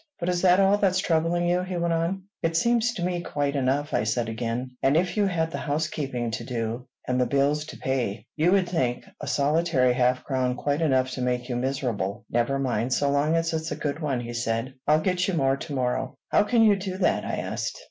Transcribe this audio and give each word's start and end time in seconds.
But 0.19 0.29
is 0.29 0.41
that 0.41 0.59
all 0.59 0.79
that's 0.79 0.97
troubling 0.97 1.47
you?" 1.47 1.61
he 1.61 1.77
went 1.77 1.93
on. 1.93 2.23
"It 2.41 2.57
seems 2.57 2.91
to 2.95 3.03
me 3.03 3.21
quite 3.21 3.55
enough," 3.55 3.93
I 3.93 4.03
said 4.03 4.29
again; 4.29 4.71
"and 4.81 4.97
if 4.97 5.15
you 5.15 5.27
had 5.27 5.51
the 5.51 5.59
housekeeping 5.59 6.31
to 6.31 6.43
do, 6.43 6.87
and 7.07 7.21
the 7.21 7.27
bills 7.27 7.65
to 7.65 7.77
pay, 7.77 8.25
you 8.35 8.51
would 8.51 8.67
think 8.67 9.05
a 9.19 9.27
solitary 9.27 9.93
half 9.93 10.23
crown 10.23 10.55
quite 10.55 10.81
enough 10.81 11.11
to 11.11 11.21
make 11.21 11.49
you 11.49 11.55
miserable." 11.55 12.25
"Never 12.31 12.57
mind 12.57 12.93
so 12.93 13.11
long 13.11 13.35
as 13.35 13.53
it's 13.53 13.71
a 13.71 13.75
good 13.75 13.99
one," 13.99 14.21
he 14.21 14.33
said. 14.33 14.73
"I'll 14.87 15.01
get 15.01 15.27
you 15.27 15.35
more 15.35 15.55
to 15.55 15.73
morrow." 15.75 16.17
"How 16.29 16.45
can 16.45 16.63
you 16.63 16.77
do 16.77 16.97
that?" 16.97 17.23
I 17.23 17.35
asked. 17.35 17.79